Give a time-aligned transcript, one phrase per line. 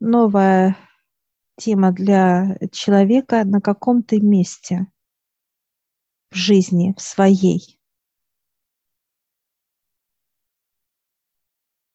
[0.00, 0.76] новая
[1.56, 4.86] тема для человека на каком-то месте
[6.30, 7.78] в жизни, в своей.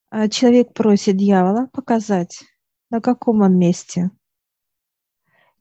[0.09, 2.43] А человек просит дьявола показать,
[2.89, 4.11] на каком он месте.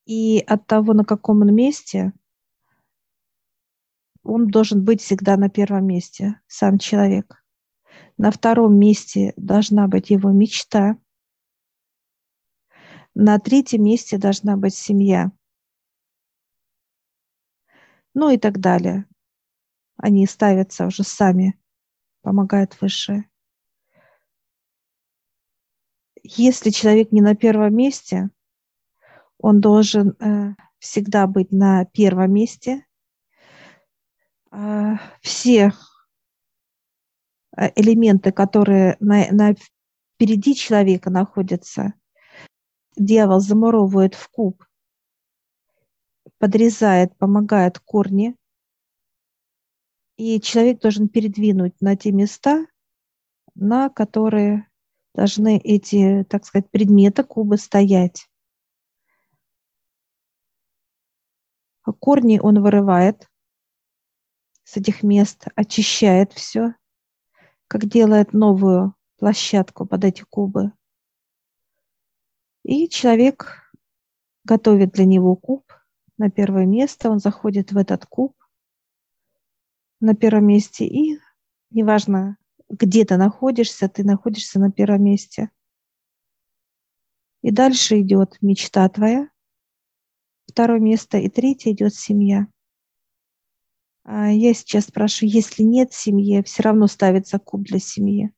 [0.04, 2.12] И от того, на каком он месте,
[4.22, 7.42] он должен быть всегда на первом месте, сам человек.
[8.16, 10.96] На втором месте должна быть его мечта.
[13.14, 15.30] На третьем месте должна быть семья.
[18.12, 19.06] Ну и так далее.
[19.96, 21.58] Они ставятся уже сами,
[22.22, 23.30] помогают высшие.
[26.22, 28.30] Если человек не на первом месте,
[29.38, 32.84] он должен э, всегда быть на первом месте.
[34.50, 35.72] Э, все
[37.76, 39.54] элементы, которые на, на,
[40.14, 41.94] впереди человека находятся,
[42.96, 44.64] дьявол замуровывает в куб,
[46.38, 48.36] подрезает, помогает корни,
[50.16, 52.66] и человек должен передвинуть на те места,
[53.54, 54.68] на которые
[55.14, 58.28] должны эти, так сказать, предметы кубы стоять.
[61.82, 63.28] А корни он вырывает
[64.64, 66.74] с этих мест, очищает все,
[67.68, 70.72] как делает новую площадку под эти кубы.
[72.64, 73.70] И человек
[74.42, 75.70] готовит для него куб
[76.16, 78.34] на первое место, он заходит в этот куб
[80.00, 81.20] на первом месте, и
[81.70, 82.38] неважно,
[82.70, 85.50] где ты находишься, ты находишься на первом месте.
[87.42, 89.28] И дальше идет мечта твоя,
[90.46, 92.46] второе место, и третье идет семья.
[94.04, 98.32] А я сейчас спрашиваю, если нет семьи, все равно ставится куб для семьи.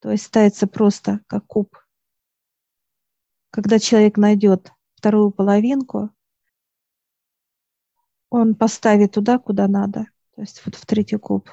[0.00, 1.76] То есть ставится просто как куб–
[3.50, 6.10] когда человек найдет вторую половинку,
[8.30, 10.06] он поставит туда, куда надо.
[10.34, 11.50] То есть вот в третий куб.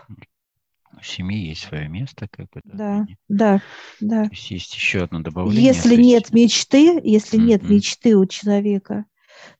[0.98, 2.62] У семьи есть свое место, как бы.
[2.64, 3.62] Да, да,
[4.00, 4.26] да.
[4.26, 5.64] То есть есть еще одно добавление.
[5.64, 6.04] Если есть...
[6.04, 7.44] нет мечты, если mm-hmm.
[7.46, 9.06] нет мечты у человека,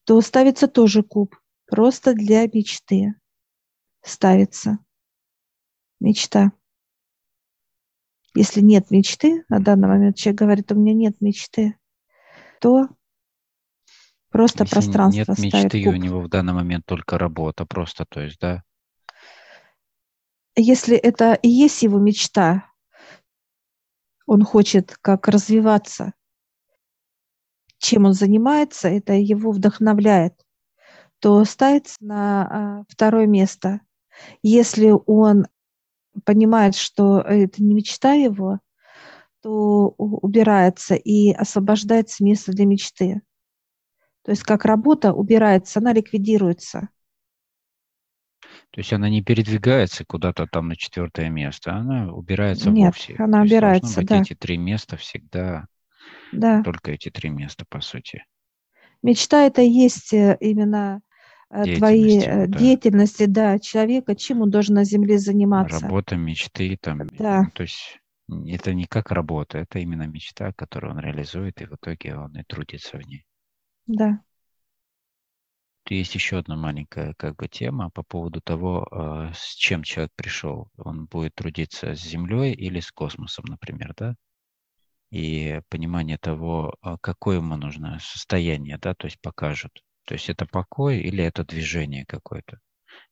[0.04, 1.36] то ставится тоже куб.
[1.66, 3.14] Просто для мечты
[4.02, 4.78] ставится.
[6.00, 6.52] Мечта.
[8.34, 11.76] Если нет мечты, на данный момент человек говорит, у меня нет мечты,
[12.60, 12.88] то
[14.30, 15.94] просто Если пространство нет мечты, куб.
[15.94, 18.62] у него в данный момент только работа, просто, то есть, да?
[20.56, 22.70] Если это и есть его мечта,
[24.26, 26.14] он хочет как развиваться,
[27.78, 30.34] чем он занимается, это его вдохновляет,
[31.20, 33.80] то ставится на а, второе место.
[34.42, 35.46] Если он
[36.24, 38.60] понимает, что это не мечта его,
[39.46, 43.22] что убирается и освобождается место для мечты.
[44.24, 46.88] То есть как работа убирается, она ликвидируется.
[48.70, 53.14] То есть она не передвигается куда-то там на четвертое место, она убирается Нет, вовсе.
[53.18, 54.20] она То убирается, быть да.
[54.20, 55.66] эти три места всегда,
[56.32, 56.62] да.
[56.64, 58.24] только эти три места, по сути.
[59.02, 61.00] Мечта– это и есть э, именно
[61.50, 62.58] э, твои э, да.
[62.58, 65.80] деятельности, да, человека, чем он должен на Земле заниматься.
[65.80, 67.48] Работа, мечты, там, да.
[67.54, 72.16] то есть это не как работа, это именно мечта, которую он реализует, и в итоге
[72.16, 73.24] он и трудится в ней.
[73.86, 74.20] Да.
[75.88, 80.68] Есть еще одна маленькая как бы тема по поводу того, а, с чем человек пришел.
[80.76, 84.16] Он будет трудиться с Землей или с космосом, например, да?
[85.10, 89.84] И понимание того, а, какое ему нужно состояние, да, то есть покажут.
[90.06, 92.58] То есть это покой или это движение какое-то.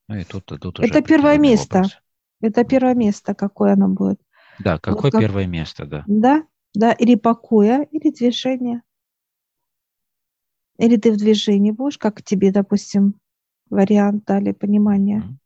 [0.08, 1.78] Ну и тут, тут уже это первое место.
[1.78, 1.98] Образ.
[2.40, 4.20] Это первое место, какое оно будет.
[4.58, 5.20] Да, какое вот как...
[5.20, 6.04] первое место, да.
[6.06, 6.44] Да,
[6.74, 8.82] да, или покоя, или движения.
[10.78, 13.14] Или ты в движении будешь, как тебе, допустим,
[13.70, 15.20] вариант дали понимание.
[15.20, 15.36] Mm-hmm.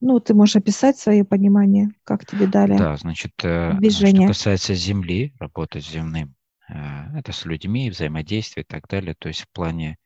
[0.00, 2.76] Ну, ты можешь описать свое понимание, как тебе дали.
[2.76, 4.28] Да, значит, э, движение.
[4.28, 6.34] что касается Земли, работы с земным,
[6.68, 9.14] э, это с людьми, взаимодействие и так далее.
[9.18, 9.96] То есть в плане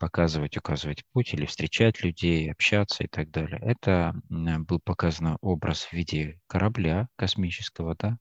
[0.00, 3.60] показывать, указывать путь или встречать людей, общаться и так далее.
[3.62, 8.16] Это был показан образ в виде корабля космического, да,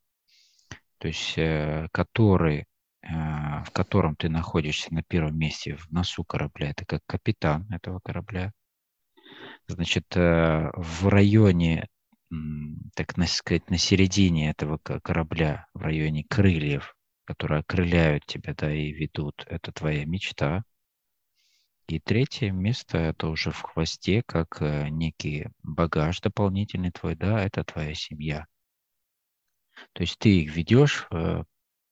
[1.00, 2.66] то есть э, который,
[3.02, 8.02] э, в котором ты находишься на первом месте в носу корабля, это как капитан этого
[8.04, 8.52] корабля.
[9.68, 11.88] Значит, э, в районе,
[12.94, 16.94] так сказать, на середине этого корабля, в районе крыльев,
[17.24, 20.64] которые окрыляют тебя, да, и ведут, это твоя мечта,
[21.92, 27.64] и третье место– это уже в хвосте, как э, некий багаж дополнительный твой, да, это
[27.64, 28.46] твоя семья.
[29.94, 31.44] То есть ты их ведешь э,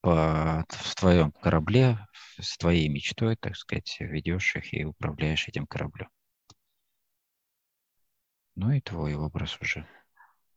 [0.02, 2.00] по, в твоем корабле,
[2.40, 6.10] с твоей мечтой, так сказать, ведешь их и управляешь этим кораблем.
[8.56, 9.88] Ну и твой образ уже.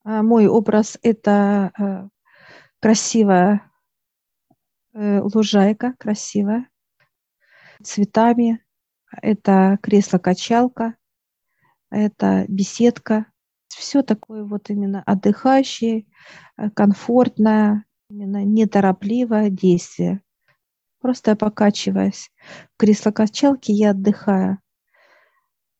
[0.04, 2.08] А мой образ– это э,
[2.80, 3.70] красивая
[4.92, 6.68] лужайка, красивая,
[7.82, 8.64] цветами.
[9.10, 10.96] Это кресло-качалка,
[11.90, 13.26] это беседка.
[13.68, 16.06] Все такое вот именно отдыхающее,
[16.56, 20.22] э, комфортное, именно неторопливое действие.
[21.00, 22.30] Просто покачиваясь
[22.74, 24.58] в кресло-качалке, я отдыхаю.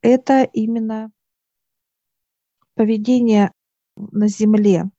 [0.03, 1.13] Это именно
[2.75, 3.53] поведение
[3.97, 4.91] на Земле.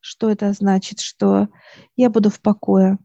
[0.00, 1.00] Что это значит?
[1.00, 1.48] Что
[1.94, 2.98] я буду в покое.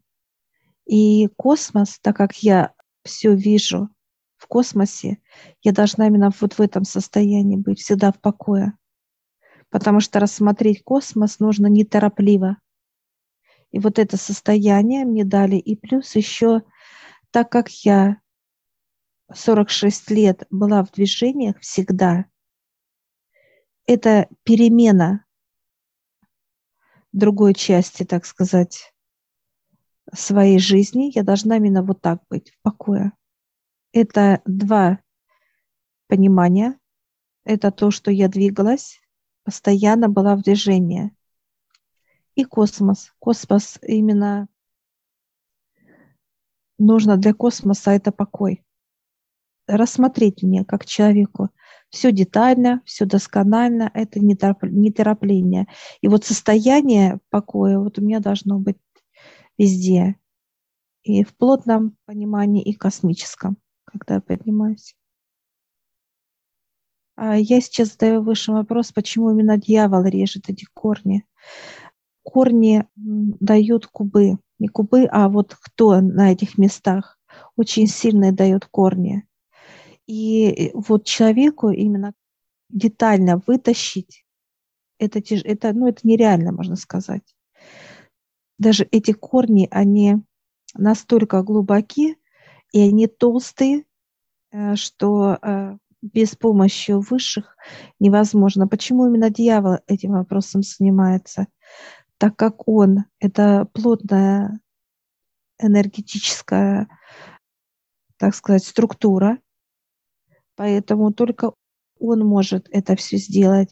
[0.86, 2.74] И космос, так как я
[3.04, 3.88] все вижу
[4.36, 5.18] в космосе,
[5.62, 8.74] я должна именно вот в этом состоянии быть, всегда в покое.
[9.70, 12.58] Потому что рассмотреть космос нужно неторопливо.
[13.72, 15.56] И вот это состояние мне дали.
[15.56, 16.62] И плюс еще,
[17.30, 18.20] так как я
[19.34, 22.26] 46 лет была в движениях всегда,
[23.86, 25.24] это перемена
[27.12, 28.92] другой части, так сказать,
[30.12, 31.10] своей жизни.
[31.14, 33.12] Я должна именно вот так быть, в покое.
[33.98, 34.98] Это два
[36.06, 36.78] понимания.
[37.44, 39.00] Это то, что я двигалась,
[39.42, 41.16] постоянно была в движении.
[42.34, 43.14] И космос.
[43.18, 44.48] Космос именно
[46.76, 48.62] нужно для космоса это покой.
[49.66, 51.48] Рассмотреть мне как человеку
[51.88, 55.68] все детально, все досконально, это неторопление.
[56.02, 58.76] И вот состояние покоя вот у меня должно быть
[59.56, 60.16] везде.
[61.02, 63.56] И в плотном понимании, и космическом,
[63.86, 64.94] когда поднимаюсь.
[67.16, 71.24] А я сейчас задаю выше вопрос, почему именно дьявол режет эти корни.
[72.22, 74.38] Корни дают кубы.
[74.58, 77.18] Не кубы, а вот кто на этих местах
[77.56, 79.26] очень сильно дает корни.
[80.06, 82.12] И вот человеку именно
[82.68, 84.24] детально вытащить,
[84.98, 87.36] это, это, ну, это нереально, можно сказать.
[88.58, 90.16] Даже эти корни, они
[90.74, 92.16] настолько глубоки,
[92.72, 93.84] и они толстые,
[94.52, 97.56] э, что э, без помощи высших
[97.98, 98.68] невозможно.
[98.68, 101.46] Почему именно дьявол этим вопросом занимается?
[102.18, 104.60] Так как он– это плотная
[105.58, 106.88] энергетическая,
[108.18, 109.38] так сказать, структура,
[110.56, 111.52] Поэтому только
[112.00, 113.70] он может это все сделать.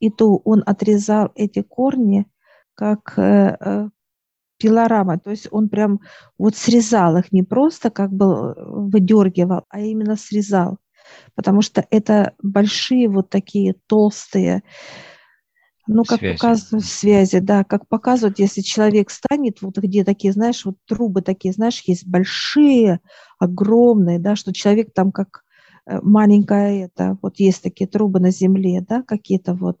[0.00, 2.26] И то он отрезал эти корни
[2.74, 3.88] как э,
[4.64, 6.00] пилорама, то есть он прям
[6.38, 10.78] вот срезал их, не просто как бы э, выдергивал, а именно срезал,
[11.34, 14.62] потому что это большие вот такие толстые,
[15.86, 16.34] ну, как связи.
[16.34, 21.52] показывают связи, да, как показывают, если человек станет, вот где такие, знаешь, вот трубы такие,
[21.52, 23.00] знаешь, есть большие,
[23.38, 25.44] огромные, да, что человек там как
[25.86, 29.80] Э, маленькая это, вот есть такие трубы на земле, да, какие-то вот,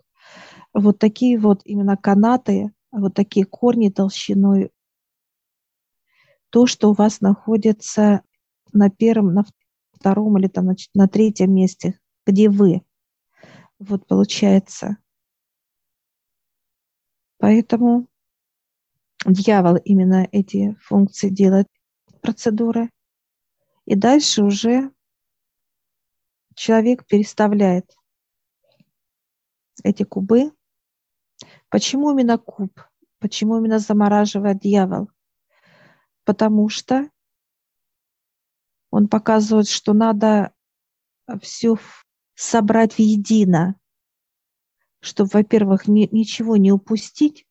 [0.72, 4.70] вот такие вот именно канаты, вот такие корни толщиной,
[6.54, 8.22] то, что у вас находится
[8.72, 9.44] на первом, на
[9.90, 12.82] втором или там на, третьем месте, где вы.
[13.80, 14.98] Вот получается.
[17.38, 18.06] Поэтому
[19.26, 21.66] дьявол именно эти функции делает,
[22.22, 22.88] процедуры.
[23.84, 24.92] И дальше уже
[26.54, 27.96] человек переставляет
[29.82, 30.52] эти кубы.
[31.68, 32.80] Почему именно куб?
[33.18, 35.08] Почему именно замораживает дьявол?
[36.24, 37.10] Потому что
[38.90, 40.52] он показывает, что надо
[41.42, 41.76] все
[42.34, 43.76] собрать в едино,
[45.00, 47.46] чтобы, во-первых, ни, ничего не упустить.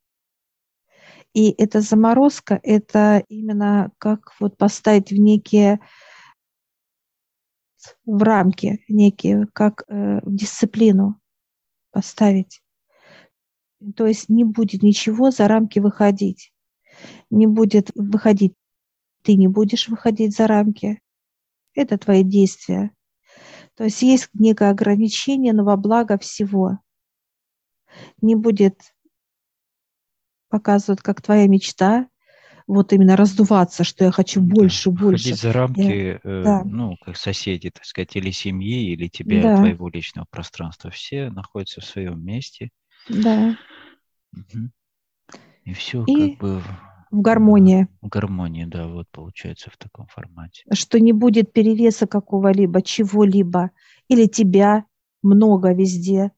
[1.33, 5.79] И эта заморозка, это именно как вот поставить в некие
[8.05, 11.19] в рамки некие, как э, в дисциплину
[11.91, 12.61] поставить.
[13.95, 16.53] То есть не будет ничего за рамки выходить.
[17.29, 18.53] Не будет выходить.
[19.23, 21.01] Ты не будешь выходить за рамки.
[21.73, 22.91] Это твои действия.
[23.75, 26.79] То есть есть некое ограничение, но во благо всего.
[28.21, 28.93] Не будет
[30.49, 32.07] показывать, как твоя мечта,
[32.67, 35.23] вот именно раздуваться, что я хочу больше, да, больше.
[35.25, 36.63] Ходить за рамки, я, э, да.
[36.63, 39.57] ну, как соседи, так сказать, или семьи, или тебя, да.
[39.57, 40.89] твоего личного пространства.
[40.89, 42.69] Все находятся в своем месте.
[43.09, 43.57] Да.
[44.33, 44.69] Угу.
[45.65, 46.63] И все И как бы
[47.13, 47.87] в гармонии.
[48.01, 50.63] В гармонии, да, вот получается в таком формате.
[50.73, 53.69] Что не будет перевеса какого-либо, чего-либо,
[54.07, 54.85] или тебя
[55.21, 56.31] много везде,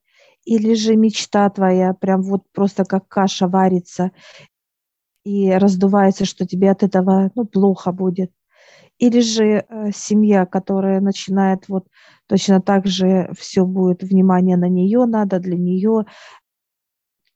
[0.43, 4.11] или же мечта твоя прям вот просто как каша варится,
[5.23, 8.31] и раздувается, что тебе от этого ну, плохо будет.
[8.99, 11.87] Или же э, семья, которая начинает вот
[12.27, 16.05] точно так же все будет внимание на нее надо, для нее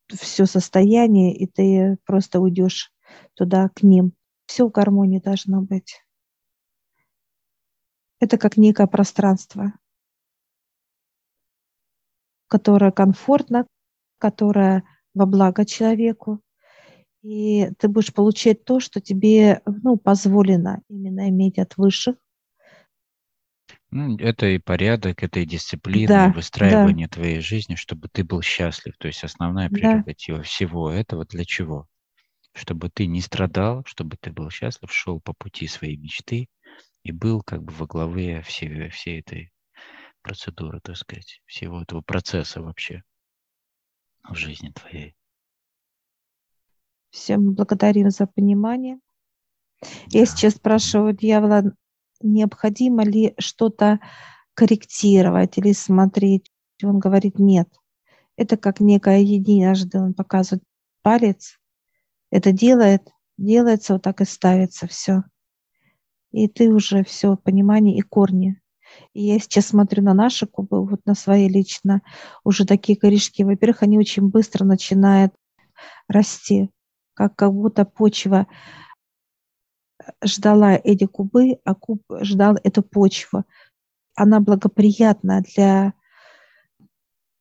[0.10, 2.92] все состояние, и ты просто уйдешь
[3.34, 4.14] туда к ним.
[4.46, 6.04] Все в гармонии должно быть.
[8.20, 9.74] Это как некое пространство,
[12.48, 13.66] которое комфортно,
[14.18, 16.42] которое во благо человеку,
[17.22, 22.16] и ты будешь получать то, что тебе ну, позволено именно иметь от высших.
[23.92, 27.16] Ну, это и порядок, это и дисциплина, да, и выстраивание да.
[27.16, 28.96] твоей жизни, чтобы ты был счастлив.
[28.98, 30.44] То есть основная прерогатива да.
[30.44, 31.88] всего этого для чего?
[32.54, 36.50] Чтобы ты не страдал, чтобы ты был счастлив, шел по пути своей мечты
[37.04, 39.52] и был как бы во главе всей, всей этой
[40.22, 43.04] процедуры, так сказать, всего этого процесса вообще
[44.24, 45.16] в жизни твоей.
[47.12, 49.00] Всем благодарим за понимание.
[50.08, 51.64] Я сейчас спрашиваю дьявола,
[52.22, 54.00] необходимо ли что-то
[54.54, 56.52] корректировать или смотреть.
[56.84, 57.70] Он говорит, нет.
[58.36, 60.00] Это как некое единожды.
[60.00, 60.64] Он показывает
[61.02, 61.58] палец.
[62.32, 63.08] Это делает,
[63.38, 65.24] делается, вот так и ставится все.
[66.32, 68.62] И ты уже все, понимание и корни.
[69.14, 72.02] И я сейчас смотрю на наши кубы, вот на свои лично,
[72.44, 73.44] уже такие корешки.
[73.44, 75.34] Во-первых, они очень быстро начинают
[76.08, 76.70] расти
[77.14, 78.48] как, как будто почва
[80.24, 83.44] ждала эти кубы, а куб ждал эту почву.
[84.16, 85.94] Она благоприятна для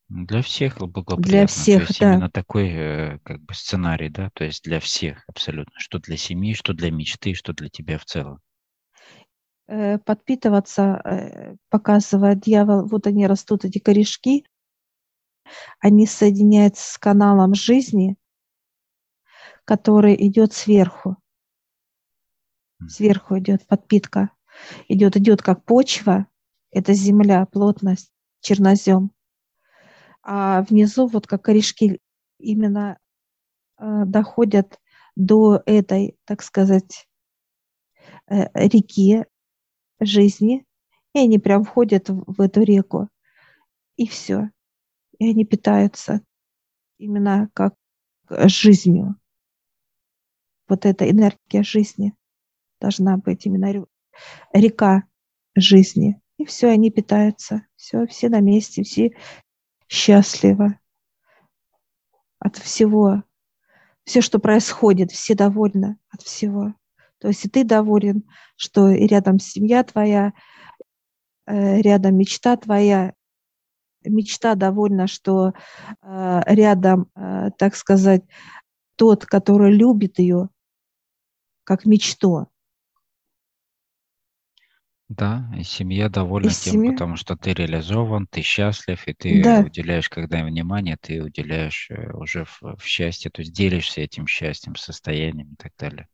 [0.08, 1.22] для всех благоприятно.
[1.22, 2.12] Для всех, то есть да.
[2.14, 5.72] Именно такой э, как бы сценарий, да, то есть для всех абсолютно.
[5.76, 8.40] Что для семьи, что для мечты, что для тебя в целом.
[9.66, 14.46] Э, подпитываться, э, показывает дьявол, вот они растут, эти корешки,
[15.78, 18.16] они соединяются с каналом жизни,
[19.64, 21.16] который идет сверху.
[22.86, 24.30] Сверху идет подпитка.
[24.88, 26.26] Идет, идет как почва,
[26.70, 28.10] это земля, плотность,
[28.40, 29.12] чернозем.
[30.30, 32.00] А внизу вот как корешки
[32.38, 32.98] именно
[33.78, 34.78] э, доходят
[35.16, 37.08] до этой, так сказать,
[38.26, 39.24] э, реки
[40.00, 40.66] жизни,
[41.14, 43.08] и они прям входят в эту реку,
[43.96, 44.50] и все.
[45.18, 46.20] И они питаются
[46.98, 47.74] именно как
[48.28, 49.18] жизнью
[50.68, 52.14] вот эта энергия жизни
[52.80, 53.86] должна быть именно
[54.52, 55.04] река
[55.56, 56.20] жизни.
[56.36, 57.66] И все, они питаются.
[57.76, 59.12] Все, все на месте, все
[59.88, 60.78] счастливы
[62.38, 63.22] от всего.
[64.04, 66.74] Все, что происходит, все довольны от всего.
[67.18, 68.24] То есть и ты доволен,
[68.56, 70.32] что и рядом семья твоя,
[71.46, 73.14] э, рядом мечта твоя,
[74.04, 75.52] мечта довольна, что
[76.02, 78.22] э, рядом, э, так сказать,
[78.96, 80.48] тот, который любит ее,
[81.64, 82.46] как мечту.
[85.08, 86.92] Да, и семья довольна и тем, семья...
[86.92, 89.60] потому что ты реализован, ты счастлив, и ты да.
[89.60, 94.76] уделяешь, когда внимание, ты уделяешь э, уже в, в счастье, то есть делишься этим счастьем,
[94.76, 96.08] состоянием и так далее.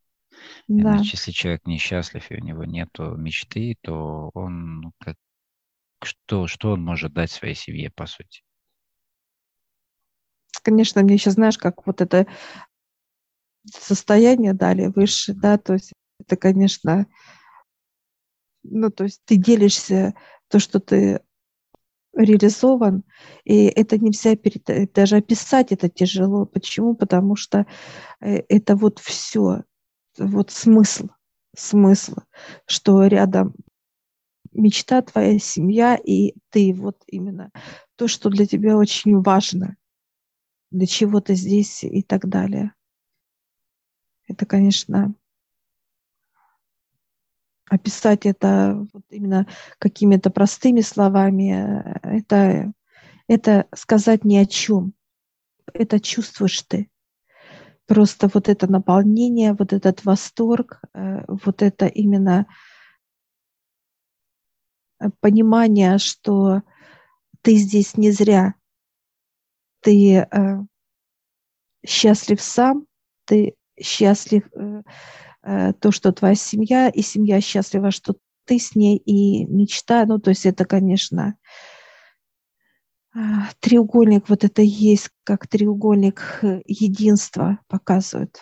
[0.69, 0.97] Да.
[0.97, 5.17] Иначе, если человек несчастлив и у него нет мечты, то он ну, как,
[6.05, 8.43] что, что он может дать своей семье, по сути?
[10.63, 12.29] Конечно, мне еще знаешь, как вот это
[13.67, 17.07] состояние дали выше, да, то есть это, конечно,
[18.65, 20.15] ну, то есть ты делишься
[20.49, 21.21] то, что ты
[22.15, 23.05] реализован,
[23.45, 26.47] и это нельзя перед, даже описать это тяжело.
[26.47, 26.95] Почему?
[26.95, 27.67] Потому что
[28.21, 29.63] э, это вот все,
[30.19, 31.09] вот смысл,
[31.57, 32.17] смысл,
[32.67, 33.55] что рядом
[34.53, 37.51] мечта твоя, семья, и ты вот именно
[37.97, 39.77] то, что для тебя очень важно,
[40.71, 42.73] для чего ты здесь и так далее.
[44.29, 45.15] Это, конечно,
[47.69, 49.47] описать это вот именно
[49.79, 52.73] какими-то простыми словами, э, это,
[53.29, 54.95] это сказать ни о чем.
[55.73, 56.91] Это чувствуешь ты.
[57.87, 62.47] Просто вот это наполнение, вот этот восторг, э, вот это именно
[65.21, 66.63] понимание, что
[67.43, 68.55] ты здесь не зря,
[69.81, 70.27] ты э,
[71.87, 72.87] счастлив сам,
[73.27, 74.83] ты счастлив э, э,
[75.45, 80.31] то, что твоя семья, и семья счастлива, что ты с ней, и мечта, ну, то
[80.31, 81.37] есть это, конечно,
[83.15, 88.41] а, треугольник, вот это есть как треугольник единства показывает.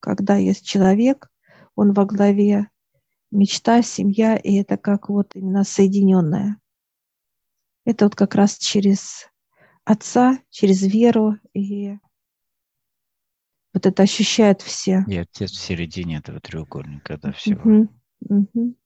[0.00, 1.30] Когда есть человек,
[1.74, 2.68] он во главе,
[3.30, 6.58] мечта, семья, и это как вот именно соединенное.
[7.84, 9.28] Это вот как раз через
[9.84, 11.96] отца, через веру и
[13.72, 15.04] Вот это ощущают все.
[15.06, 17.60] И отец в середине этого треугольника, да, всего.
[17.60, 17.88] Угу.
[18.28, 18.76] Угу.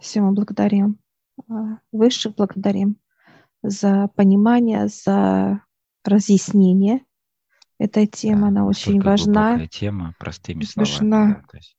[0.00, 0.98] Все мы благодарим.
[1.48, 2.96] А, Высших благодарим
[3.62, 5.62] за понимание, за
[6.04, 7.04] разъяснение
[7.78, 8.42] этой темы.
[8.42, 9.66] Да, Она очень важна.
[9.68, 10.90] тема, простыми словами.
[10.90, 11.44] Важна.
[11.52, 11.76] Да, есть...